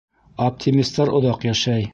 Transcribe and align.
Оптимистар 0.45 1.13
оҙаҡ 1.21 1.49
йәшәй 1.53 1.89